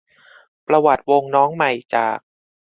[0.67, 2.17] ประวัติวงน้องใหม่จาก